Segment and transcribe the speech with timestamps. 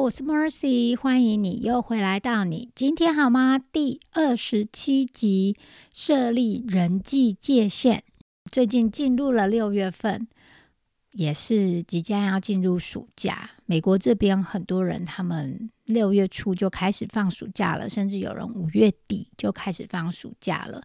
[0.00, 3.58] 我是 Mercy，欢迎你又回来到你今天好吗？
[3.58, 5.58] 第二十七集
[5.92, 8.02] 设立人际界限。
[8.50, 10.26] 最近进入了六月份，
[11.12, 13.50] 也是即将要进入暑假。
[13.66, 20.82] 美国这边很多人他们六月初就开始放暑假了，甚至有人五月底就开始放暑假了。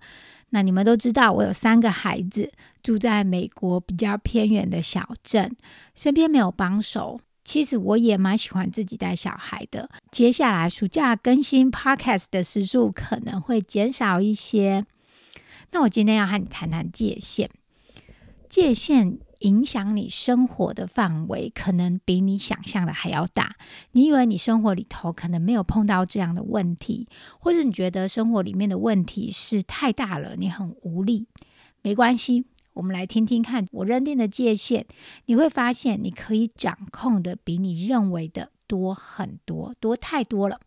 [0.50, 2.52] 那你们都知道，我有三个孩子
[2.84, 5.56] 住在美国比较偏远的小镇，
[5.96, 7.22] 身边没有帮手。
[7.46, 9.90] 其实我也蛮喜欢自己带小孩的。
[10.12, 14.86] 接下来暑假更新 podcast 的时数可能会减少一些。
[15.72, 17.50] 那我今天要和你谈谈界限。
[18.50, 23.56] 界限影响你生活的范围，可能比你想象的还要大。
[23.92, 27.08] 你以为你生活里头可能没有碰到这样的问题，
[27.40, 31.28] 或者你觉得生活里面的问题是太大了，你很无力。
[31.82, 32.46] 没关系。
[32.76, 34.86] 我们来听听看，我认定的界限，
[35.26, 40.60] 你会发现你可以掌控的比你认为的多很多，多太多了。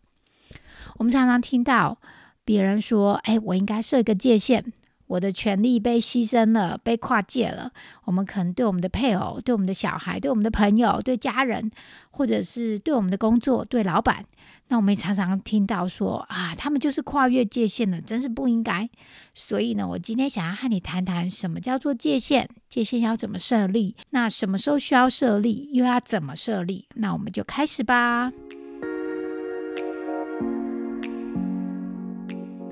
[0.97, 1.97] 我们常常听到
[2.43, 4.73] 别人说：“哎，我应该设一个界限。”
[5.09, 7.71] 我的权利被牺牲了，被跨界了。
[8.05, 11.71] 我们可能对我们的配偶、对我们的小孩、对我们的朋友、对家人，
[12.11, 14.23] 或者是对我们的工作、对老板，
[14.71, 18.87] 那我们也常常听到说啊，他们就是跨越界限了，真是不应该。
[19.33, 26.87] 所以呢，我今天想要和你谈谈什么叫做界限，界限要怎么设立，那什么时候需要设立，又要怎么设立？
[26.93, 28.31] 那我们就开始吧。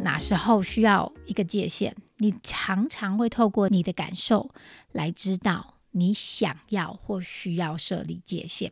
[0.03, 1.95] 哪时候需要一个界限？
[2.18, 4.52] 你常常会透过你的感受
[4.92, 8.72] 来知道你想要或需要设立界限，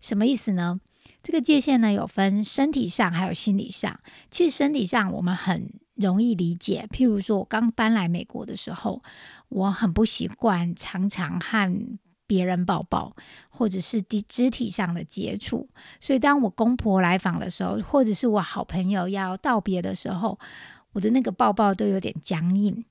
[0.00, 0.80] 什么意思呢？
[1.22, 4.00] 这个界限呢有分身体上还有心理上。
[4.30, 9.02] 其实身体上我们很容易理解，譬如说我刚搬来美国的时候，
[9.48, 13.14] 我很不习惯常常和别人抱抱，
[13.48, 15.68] 或者是肢肢体上的接触。
[16.00, 20.38] 所以当我公婆来访的时候，或者是我好朋友要道别的时候，
[20.92, 22.84] 我的那个抱抱都有点僵硬，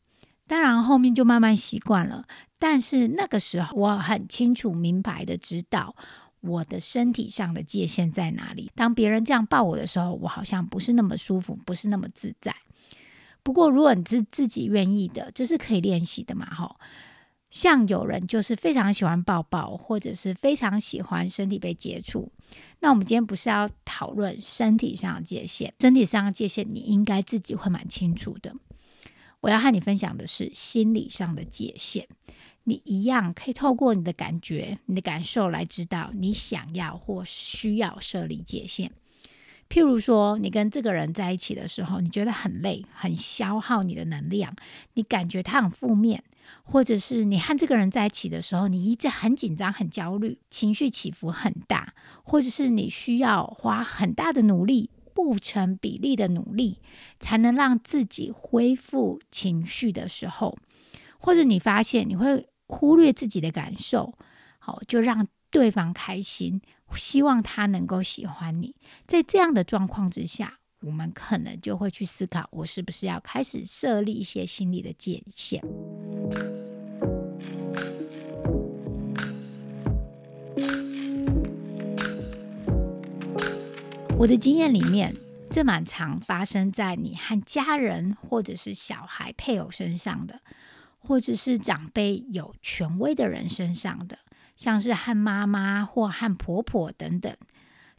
[0.45, 2.25] 当然后面就慢慢习惯了。
[2.59, 5.95] 但是那个时候，我很清楚明白的知道
[6.41, 8.71] 我的身体上的界限在哪里。
[8.75, 12.55] 当别人这样抱我的时候，我好像不是那么舒服，不是那么自在。
[13.43, 16.45] 不过，如果你是自己愿意的，这是可以练习的嘛？
[16.45, 16.75] 哈。
[17.49, 22.31] 像有人就是非常喜欢抱抱，或者是非常喜欢身体被接触。
[22.79, 28.53] 那我们今天不是要讨论身体上的界限，身体上的界限你应该自己会蛮清楚的。
[29.41, 32.07] 我要和你分享的是心理上的界限，
[32.63, 38.91] 你一样可以透过你的感觉、你的感受来知道你想要或需要设立界限。
[39.69, 44.55] 譬如说，你跟这个人在一起的时候，你觉得很累，很消耗你的能量，
[44.95, 46.23] 你感觉他很负面。
[46.63, 51.93] 或者是你和这个人在一起的时候，你一直很紧张、很焦虑，情绪起伏很大；
[52.23, 56.79] 或者是你需要花很大的努力、不成比例的努力，
[57.19, 60.57] 才能让自己恢复情绪的时候，
[61.19, 64.17] 或者你发现你会忽略自己的感受，
[64.57, 66.61] 好，就让对方开心，
[66.95, 68.75] 希望他能够喜欢你。
[69.05, 75.61] 在这样的状况之下，我们可能就会去思考：我是不是要开始设立一些心理的界限？
[84.17, 85.15] 我的经验里面，
[85.49, 90.41] 这蛮常发生在你和家人或者是小孩、配偶身上的，
[90.99, 94.19] 或者是长辈有权威的人身上的，
[94.55, 97.35] 像是和妈妈或和婆婆等等，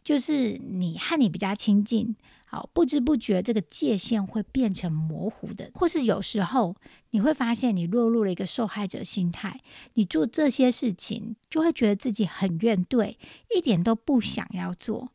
[0.05, 2.15] 就是你和你比较亲近。
[2.47, 6.75] 好，不知不觉这个界限会变成模糊的，或是有时候
[7.11, 9.61] 你会发现你落入了一个受害者心态，
[9.95, 13.15] 你做这些事情就会觉得自己很怨怼，
[13.55, 15.13] 一点都不想要做。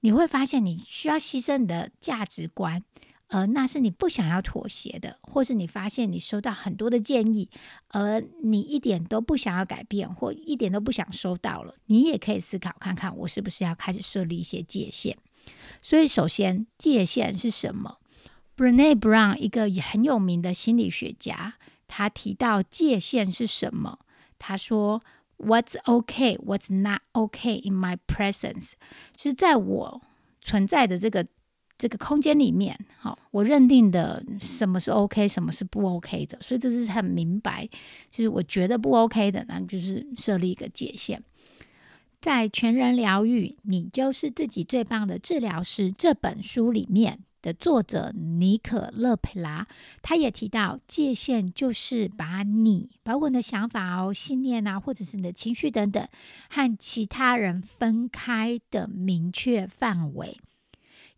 [0.00, 2.84] 你会发现你需要牺牲你的价值观，
[3.34, 7.50] 而那是你不想要妥协的，或是你发现你收到很多的建议，
[7.88, 15.18] 而你一点都不想要改变，或一点都不想收到了，你也可以思考看看，我是不是要开始设立一些界限。
[15.82, 17.98] 所以，首先，界限是什么
[18.56, 21.54] ？Brene Brown 一个很有名的心理学家，
[21.88, 23.98] 他提到界限是什么？
[24.38, 25.02] 他说
[25.38, 28.74] ：“What's okay, what's not okay in my presence？”
[29.18, 30.02] 是在我
[30.40, 31.26] 存在的这个
[31.76, 37.68] 这个空间里面，好，我认定的什么是 OK，什么是不 OK 的，所以这是很明白，
[38.10, 41.22] 就是我觉得不 OK 的，那就是设立一个界限。
[42.20, 49.66] 在全人疗愈，你就是自己最棒的治疗师这本书里面的作者尼可勒佩拉，
[50.00, 56.08] 他也提到，界限就是把你把我的想法哦、信念啊，或者是你的情绪等等，
[56.48, 60.38] 和其他人分开的明确范围。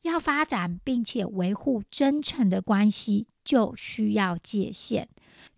[0.07, 5.09] 要发展并且维护真诚的关系，就需要界限。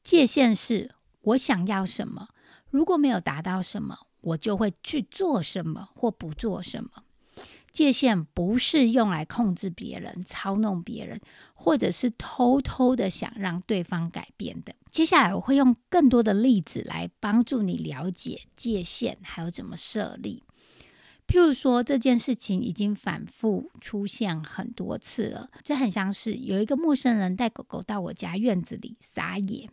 [0.03, 0.91] 界限是
[1.21, 2.29] 我想要什么，
[2.71, 3.99] 如果没有达到什么。
[4.21, 6.91] 我就会去做什么或不做什么。
[7.71, 11.21] 界限不是用来控制别人、操弄别人，
[11.55, 14.75] 或者是偷偷的想让对方改变的。
[14.91, 20.43] 接下来我会用更多的例子来帮助你了解界限还有怎么设立。
[21.28, 29.69] 譬如说，这件事情已经反复出现很多次了，这很像是有一个陌生人带狗狗到我家院子里撒野。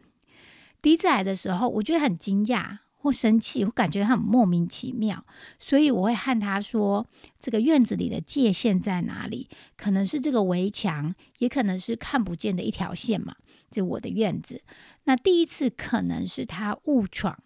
[0.82, 2.80] 第一次来的时候，我觉得很惊讶。
[2.98, 5.24] 或生气，我感觉很莫名其妙，
[5.60, 7.08] 所以我会和他说
[7.40, 9.48] ：“这个院子里的界限在哪里？
[9.78, 13.36] 可能是这个围墙，也可能是看不见的一条线嘛。
[13.70, 14.60] 就我的院子。
[15.04, 17.38] 那第一次可能是他误闯，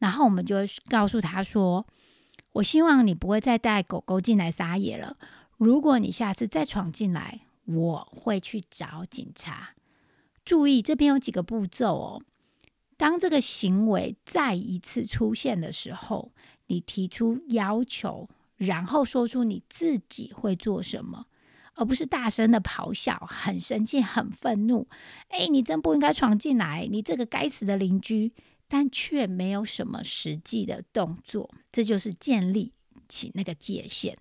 [0.00, 0.56] 然后我们就
[0.90, 1.86] 告诉他说：
[2.52, 5.16] 我希望你不会再带狗狗进来撒野了。
[5.56, 9.70] 如果你下次再闯进来，我会去找警察。
[10.44, 12.22] 注意，这边有几个步骤哦。”
[12.96, 16.32] 当这个行为再一次出现的时候，
[16.66, 21.24] 你提出要求，然后说出你自己会做什么，
[21.74, 24.86] 而不是大声的咆哮、很生气、很愤怒。
[25.28, 26.86] 哎，你真不应该闯进来！
[26.90, 28.32] 你这个该死的邻居，
[28.72, 32.72] 但却没有什么实际的动作，这就是建立
[33.08, 34.16] 起那个界限。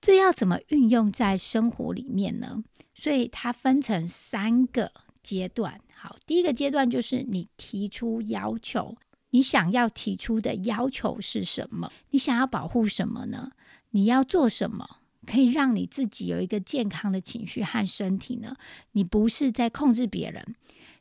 [0.00, 2.64] 这要怎么运用在生活里面呢？
[2.94, 4.90] 所以它分成三个
[5.22, 5.80] 阶段。
[5.94, 8.96] 好，第一个阶段就是你提出要求，
[9.30, 11.92] 你想要提出的要求是什么？
[12.10, 13.52] 你想要保护什么呢？
[13.90, 18.56] 你要做什么可以让你自己有一个健康的情绪和身体呢？
[18.92, 20.54] 你不是在控制别人，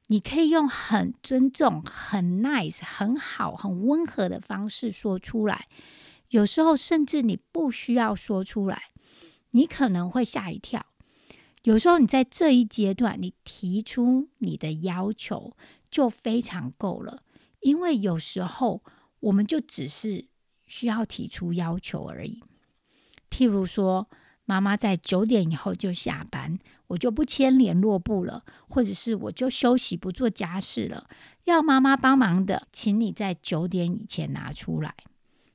[0.07, 5.68] 你可以用很尊重、很 nice、很好、很温和的方式说出来。
[6.30, 8.92] 有时候甚至你不需要说出来，
[9.52, 10.86] 你可能会吓一跳。
[11.63, 15.56] 有时候你在这一阶段，你提出你的要求
[15.90, 17.24] 就非常够了，
[17.62, 18.84] 因为有时候
[19.22, 20.28] 我们就只是
[20.68, 22.44] 需要提出要求而已。
[23.31, 24.08] 譬如说，
[24.45, 26.57] 妈妈在九点以后就下班，
[26.88, 31.09] 我就不签联络簿了，或者是我就休息不做家事了，
[31.45, 34.94] 要妈妈帮忙的，请你在九点以前拿出来。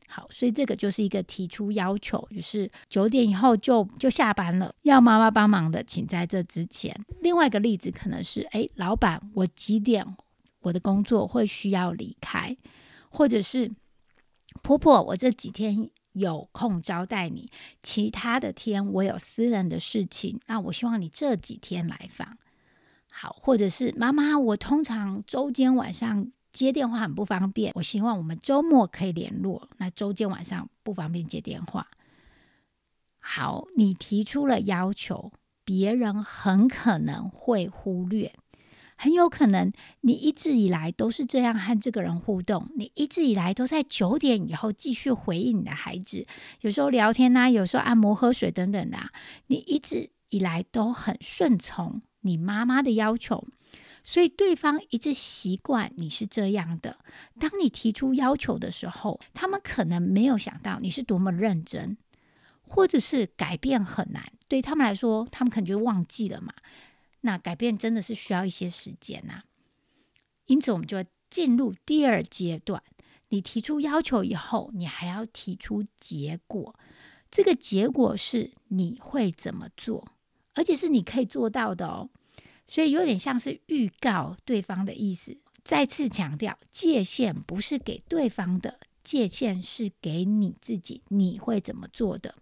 [0.09, 6.93] 好，所以这个就是一个提出要求，就是九点以后就就下班了，要妈妈帮忙的，请在这之前。
[7.21, 10.05] 另外一个例子可能是，哎，老板，我几点
[10.63, 12.57] 我的工作会需要离开，
[13.09, 13.71] 或者是
[14.63, 17.51] 婆婆，我这几天有空招待你，
[17.83, 22.39] 其他的天我有私人的事情，那我希望你这几天来访。
[23.11, 26.31] 好，或者是妈妈，我通常周间晚上。
[26.53, 29.69] 接电话很不方便，我希望我们周末可以联络。
[29.77, 31.87] 那周间晚上不方便接电话。
[33.21, 35.31] 好，你提出了要求，
[35.65, 38.35] 别人很可能会忽略，
[39.03, 46.27] 很有可能你一直以来都是这样和这个人互动，你一直以来都在九点以后继续回应你的孩子，
[46.61, 48.99] 有时候聊天呐，有时候按摩、喝水等等的，
[49.47, 53.43] 你一直以来都很顺从你妈妈的要求。
[54.05, 56.99] 所以对方一直习惯你是这样的。
[57.39, 61.97] 当你提出要求的时候，他们可能没有想到你是多么认真，
[62.61, 64.31] 或者是改变很难。
[64.47, 66.53] 对他们来说，他们可能就忘记了嘛。
[67.23, 69.43] 那改变真的是需要一些时间呐。
[70.47, 72.83] 因此，我们就要进入第二阶段。
[73.29, 76.75] 你提出要求以后，你还要提出结果。
[77.31, 80.09] 这个结果是你会怎么做，
[80.55, 82.11] 而且是你可以做到的哦。
[82.67, 85.39] 所以有点像是预告对方的意思。
[85.63, 91.03] 再次强调，界限不是给对方的，界限是给你自己。
[91.09, 92.35] 你会怎么做的？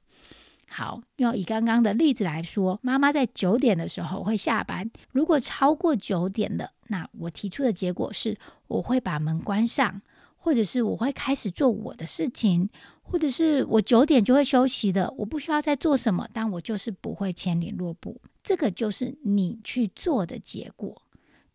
[0.68, 4.90] 好，用以刚刚的例子来说，妈妈在九点的时候会下班。
[5.12, 10.02] 如果超过九点了，那我提出的结果是，我会把门关上，
[10.37, 12.68] 或者是我会开始做我的事情，
[13.02, 18.20] 或者是我九点就会休息的，我不需要再做什么，但我就是不会签联络簿。
[18.42, 21.02] 这个就是你去做的结果。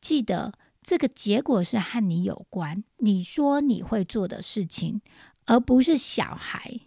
[0.01, 0.51] 记得
[0.82, 5.01] 这个结果是和你有关，你说你会做的事情，
[5.46, 6.79] 而不是小孩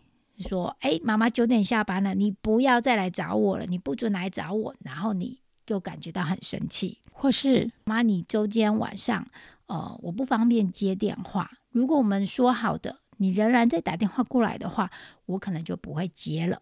[0.42, 9.26] 说：“哎，妈妈九点下班了，你不要再来找我了，你不准来找我。”然后你又感觉到很生气，或是妈，你周间晚上，
[9.66, 11.50] 呃，我不方便接电话。
[11.70, 14.90] 如果我们说好的，你仍然在打电话过来的话，
[15.26, 16.60] 我可能就不会接了。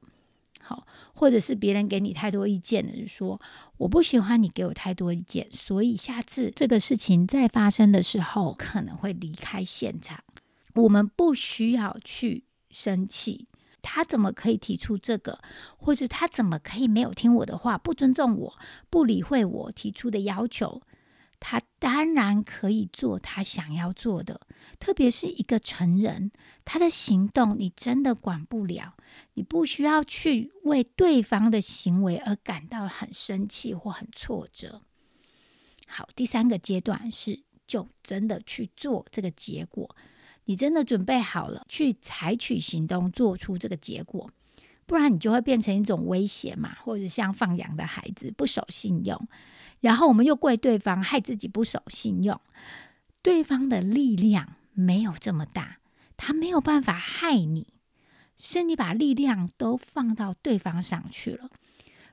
[0.61, 3.39] 好，或者是别人给你太多意见的，说
[3.77, 10.21] 我不喜欢你给我太多意见，所以下次这个事情再发生的时候，可能会离开现场。
[10.75, 13.47] 我们不需要去生气。
[13.85, 15.39] 他怎么可以提出这个，
[15.77, 20.81] 或是他怎么可以没有听我的话，不尊重我，不理会我提出的要求？
[21.39, 24.41] 他当然可以做他想要做的，
[24.79, 26.33] 特别是一个成人，
[26.65, 28.95] 他的行动你真的管不了，
[29.35, 34.81] 你不需要去为对方的行为而感到很生气或很挫折。
[35.87, 39.95] 好，第三个阶段是就真的去做这个结果。
[40.47, 44.31] 你真的准备好了去采取行动，做出这个结果，
[44.87, 49.29] 不然你就会变成一种威胁嘛，或者像放羊的孩子不守信用，
[49.81, 52.41] 然后我们又怪对方害自己不守信用。
[53.23, 55.79] 对方的力量没有这么大，
[56.17, 57.69] 他没有办法害你，
[58.37, 61.49] 是你把力量都放到对方上去了。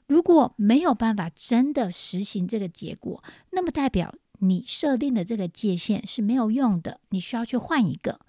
[0.08, 4.16] 如果没有办法真的实行这个结果，那么代表。
[4.44, 8.20] 你设定的这个界限是没有用的，你需要去换一个。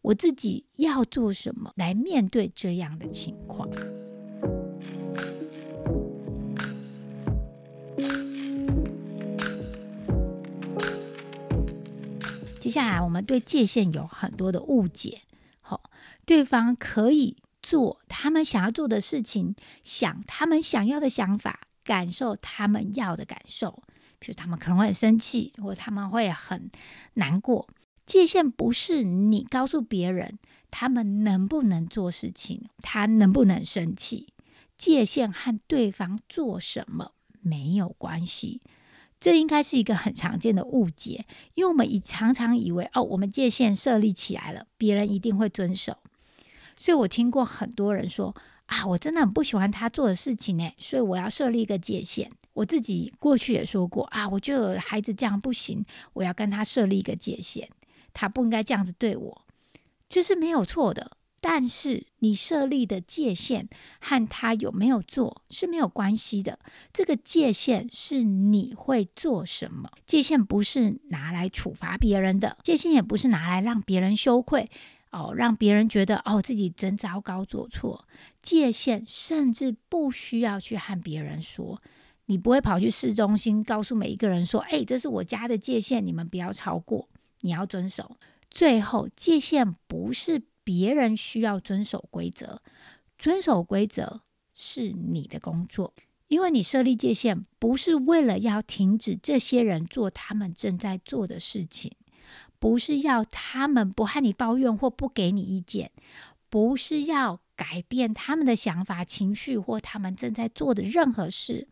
[0.00, 3.68] 我自己要做什么来面对这样的情况？
[12.60, 15.22] 接下来，我们对界限有很多的误解。
[15.60, 15.90] 好，
[16.24, 23.82] 对方可以做他们想要做的事情，想他们想要的想法，感受他们要的感受。
[24.20, 26.70] 就他们可能会很生气，或他们会很
[27.14, 27.68] 难过。
[28.06, 30.38] 界限不是你告诉别人
[30.70, 34.32] 他们能不能做事情，他能不能生气。
[34.76, 38.60] 界限和对方做什么没有关系。
[39.18, 45.98] 这应该是一个很常见的误解，因为我们以常常以为哦，我们界限设立起来了，别人一定会遵守。
[46.76, 48.34] 所以我听过很多人说
[48.64, 52.32] 啊，我真的很不喜欢他做的事情呢，所以我要设立一个界限。
[52.52, 57.68] 我自己过去也说过啊，我觉得孩子这样不行，我要跟他设立一个界限，
[58.12, 59.42] 他不应该这样子对我，
[60.08, 61.16] 这是没有错的。
[61.42, 63.66] 但是你设立的界限
[63.98, 66.58] 和他有没有做是没有关系的。
[66.92, 69.90] 这个界限是你会做什么？
[70.04, 74.68] 界限不是拿来处罚别人的，界限也不是拿来让别人羞愧
[75.12, 78.06] 哦，让别人觉得哦自己真糟糕做错。
[78.42, 81.80] 界限甚至不需要去和别人说。
[82.30, 87.08] 你不会跑去市中心告诉每一个人说：“哎，这是我家的界限，你们不要超过，
[87.40, 88.16] 你要遵守。”
[88.48, 92.62] 最后，界限不是别人需要遵守规则，
[93.18, 94.20] 遵守规则
[94.54, 95.92] 是你的工作，
[96.28, 101.96] 因为你设立界限不是为了要停止这些人做他们正在做的事情，
[102.60, 105.90] 不是要他们不和你抱怨或不给你意见，
[106.48, 111.66] 不是要改变他们的想法、情绪或他们正在做的任何事。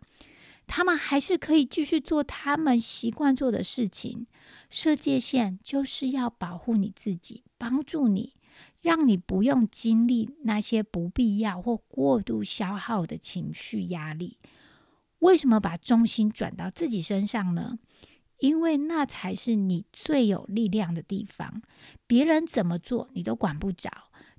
[0.68, 4.26] 他们还是可以继续做他们习惯做的事情。
[4.70, 8.34] 设界限就是要保护你自己，帮助你，
[8.82, 14.36] 让你不用经历那些不必要或过度消耗的情绪压力。
[15.20, 17.78] 为什么把重心转到自己身上呢？
[18.38, 21.60] 因为那才是你最有力量的地方。
[22.06, 23.90] 别人怎么做你都管不着，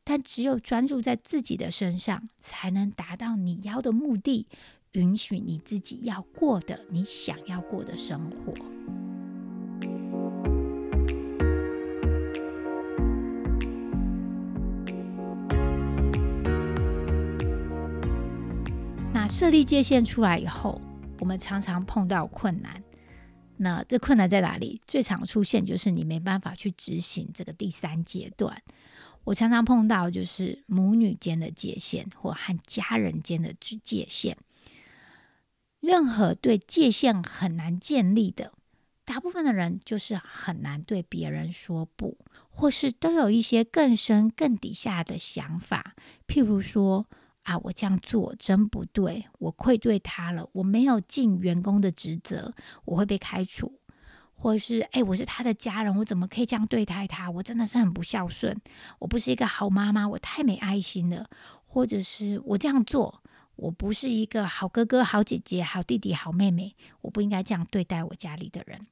[0.05, 4.47] 但只有专注在自己的身上，才能达到你要的目的。
[4.93, 8.53] 允许你自己要过的你想要过的生活。
[19.13, 20.81] 那设立界限出来以后，
[21.19, 22.83] 我们常常碰到困难。
[23.57, 24.81] 那这困难在哪里？
[24.87, 28.59] 最常出现就是你没办法去执行这个第三阶段。
[29.25, 33.53] 我常常碰到就是母女间的界限，或和家人间的
[33.83, 34.35] 界限。
[35.79, 38.51] 任何对界限很难建立的，
[39.05, 42.17] 大部分的人就是很难对别人说不，
[42.49, 45.95] 或是都有一些更深更底下的想法，
[46.27, 47.07] 譬如说
[47.43, 53.79] 啊，我这样做真不对，我愧对他了，我没有尽员工的职责，我会被开除，
[54.35, 57.31] 或是哎，我是他的家人，我怎么可以这样对待他？
[57.31, 58.55] 我真的是很不孝顺，
[58.99, 61.27] 我不是一个好妈妈，我太没爱心了，
[61.65, 63.23] 或者是我这样做。
[63.61, 68.87] 我不是一个好哥哥、好姐姐、好弟弟、好妹妹，我不应该这样对待我家里的人。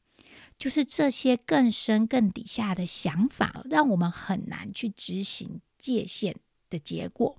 [0.59, 6.35] 就是这些更深、更底下的想法，让我们很难去执行界限
[6.69, 7.37] 的结果。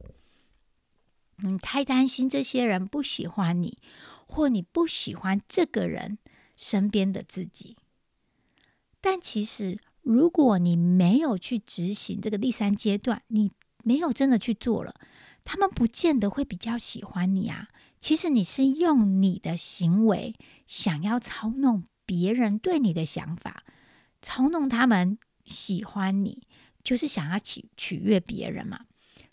[1.36, 3.78] 你太担心这些人不喜欢你，
[4.26, 6.18] 或你不喜欢这个人
[6.56, 7.76] 身边的自己。
[9.00, 13.52] 但其实，如果你没有去执行这个第三阶段，你
[13.84, 14.94] 没有真的去做了，
[15.48, 17.68] 他们不见得会比较喜欢你啊。
[17.98, 20.34] 其实你是用你的行为
[20.66, 23.64] 想要操弄别人对你的想法，
[24.20, 26.42] 操弄他们喜欢你，
[26.84, 28.80] 就是想要取取悦别人嘛。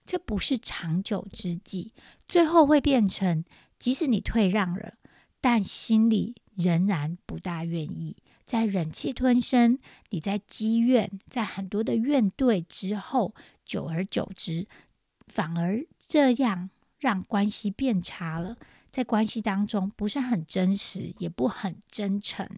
[0.06, 1.92] 这不是长久之计，
[2.30, 3.44] 最后会变成，
[3.78, 4.94] 即使你退让了，
[5.42, 9.78] 但心里仍然不大愿意，在忍气吞声，
[10.12, 14.68] 你在积怨，在很多的怨怼之后，久而久之，
[15.28, 18.58] 反而这样让关系变差了，
[18.92, 22.50] 在关系当中不是很真实，也不很真诚。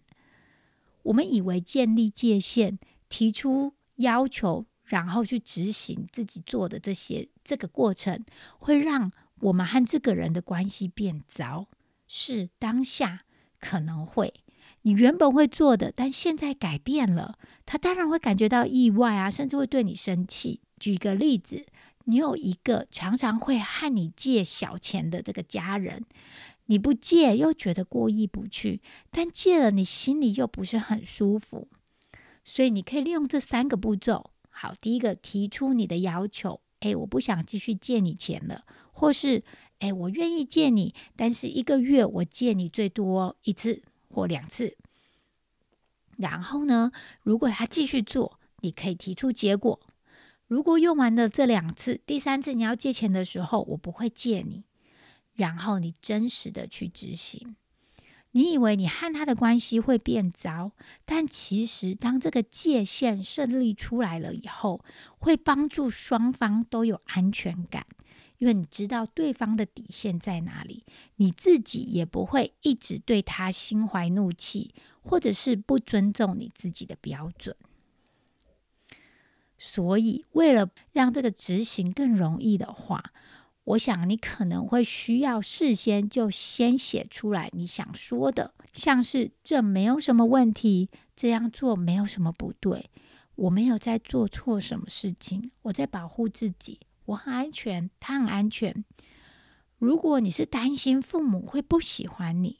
[1.02, 4.66] 我们以为建立界限，提出要求。
[4.88, 8.24] 然后去执行自己做的这些，这个过程
[8.58, 11.66] 会让我们和这个人的关系变糟。
[12.06, 13.20] 是当下
[13.60, 14.32] 可能会，
[14.80, 20.62] 你原本会做的，但现在改变了，他当然会感觉到意外啊，甚至会对你生气。
[20.80, 21.66] 举个例子，
[22.08, 26.06] 你有一个常常会和你借小钱的这个家人，
[26.64, 31.68] 你不借又觉得过意不去，但借了你心里又不是很舒服，
[32.42, 34.30] 所以你可以利用这三个步骤。
[34.48, 39.44] 好，第一个提出你的要求，诶，我不想继续借你钱了，或是
[39.80, 44.78] 诶，我愿意借你，但是一个月我借你最多一次或两次。
[46.16, 46.90] 然后呢，
[47.22, 49.78] 如果他继续做，你可以提出结果。
[50.48, 54.64] 如果用完了这两次，第三次你要借钱的时候，我不会借你。
[55.34, 57.54] 然后你真实的去执行。
[58.32, 60.72] 你以为你和他的关系会变糟，
[61.04, 64.84] 但其实当这个界限设立出来了以后，
[65.18, 67.86] 会帮助双方都有安全感，
[68.38, 70.84] 因为你知道对方的底线在哪里，
[71.16, 77.54] 你自己也不会一直对他心怀怒气，或者是不尊重你自己的标准。
[79.58, 83.12] 所以，为了让这个执行更容易的话，
[83.64, 92.88] 我想你可能会需要事先就先写出来你想说的，像是这没有什么问题，这样做没有什么不对，
[93.34, 98.84] 我没有在做错什么事情，我在保护自己，我很安全，他很安全。
[99.78, 102.58] 如果你是担心父母会不喜欢你，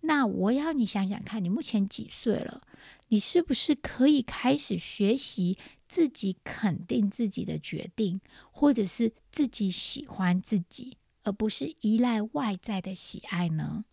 [0.00, 2.62] 那我要你想想看，你目前几岁了？
[3.08, 5.56] 你是不是可以开始学习？
[5.88, 8.20] 自己肯定自己的决定，
[8.50, 13.84] 或者是自己喜欢自己，而不是依赖外在的喜爱呢？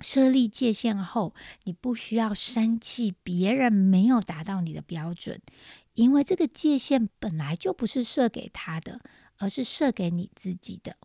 [0.00, 5.40] 设立界限后，你不需要生气别人没有达到你的标准，
[5.94, 9.00] 因为这个界限本来就不是设给他的，
[9.38, 10.96] 而是设给你自己的。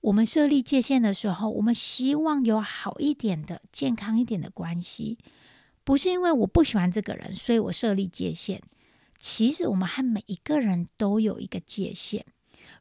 [0.00, 5.18] 我们设立界限的时候，我们希望有好一点的、健康一点的关系。
[5.88, 8.60] 不是因为我不喜欢这个人，所以我设立界限。
[9.18, 12.26] 其实我们和每一个人都有一个界限。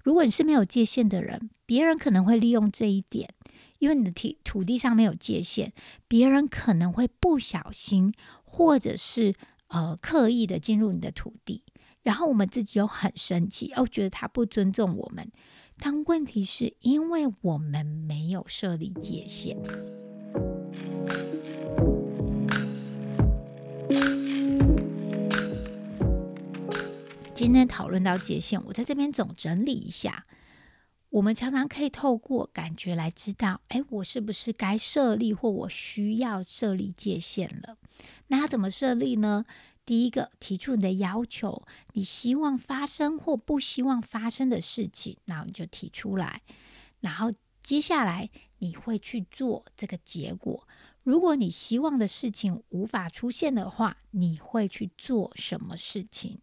[0.03, 3.33] 如果你是没有界限的人，别人可能会利用这一点，
[3.79, 5.71] 因为你的土土地上没有界限，
[6.09, 9.33] 别人可能会不小心或者是
[9.69, 11.63] 呃刻意的进入你的土地，
[12.03, 15.31] 然后我们自己又很生气，哦，觉得他不尊重我们。
[15.79, 19.57] 但问题是因为我们没有设立界限。
[27.37, 30.25] 今天讨论到界限，我在这边总整理一下。
[31.09, 37.77] 我们常常可以透过感觉来知道，哎，我是不是该设立或我需要设立界限了？
[38.29, 39.45] 那要怎么设立呢？
[39.85, 41.61] 第一个，提出你的要求，
[41.93, 46.41] 你希望发生或不希望发生的事情，那你就提出来。
[47.01, 50.67] 然后接下来你会去做这个结果。
[51.03, 56.41] 如果你希望的事情无法出现的话，你会去做什么事情？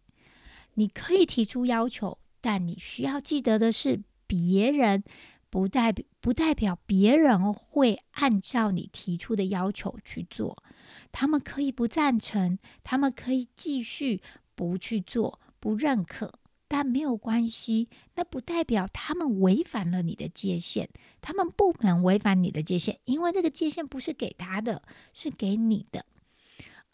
[0.75, 5.03] 你可以提出要求，但你需要记得的是，别人
[5.49, 10.63] 不代表不代表别人会按照你提出的要求去做。
[11.11, 14.21] 他们可以不赞成，他们可以继续
[14.53, 16.39] 不去做，不认可。
[16.67, 20.89] 但没有关系，那不代表他们违反了你的界限。
[21.21, 24.81] 他们不能违反你的界限，因为这个界限不是给他的，
[25.13, 26.05] 是给你的。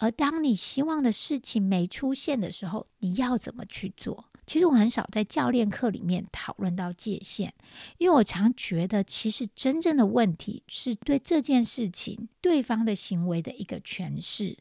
[0.02, 4.26] 而当你希望的事情没出现的时候，你要怎么去做？
[4.48, 7.54] 其实我很少在教练课里面讨论到界限，
[7.98, 14.58] 因为我常觉得，其实真正的问题是对这件事情、对方的行为的一个诠释。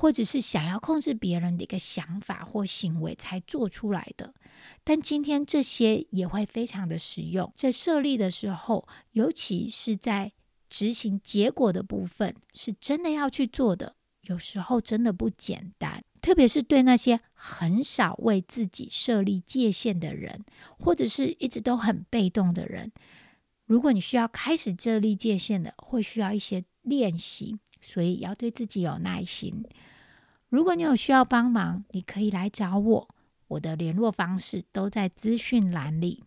[0.00, 4.32] 或者是想要控制别人的一个想法或行为才做出来的。
[4.84, 10.30] 但今天这些也会非常的实用，在设立的时候，尤其是在
[10.70, 13.96] 执行结果的部分，是真的要去做的。
[14.28, 20.44] 有时候真的不简单，特别是对那些很少为自己设立界限的人，
[20.78, 22.92] 或者是一直都很被动的人。
[23.66, 29.64] 如果你需要开始设立界限的，会需要一些练习，所以要对自己有耐心。
[30.48, 33.08] 如果你有需要帮忙，你可以来找我，
[33.48, 36.24] 我的联络方式都在资讯栏里。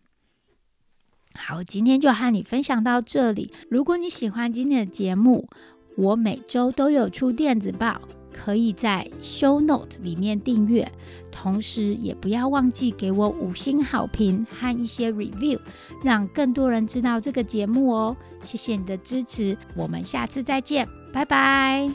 [1.34, 3.52] 好，今天就和你分享到这里。
[3.70, 5.48] 如果你喜欢今天的节目，
[5.96, 8.00] 我每周都有出电子报，
[8.32, 10.90] 可以在 Show Note 里面订阅，
[11.30, 15.58] 同时也不要忘记给我五星好评和一些 review，
[16.02, 18.16] 让更多人知道这个节目哦。
[18.42, 21.90] 谢谢你的支持，我们下次再见，拜拜。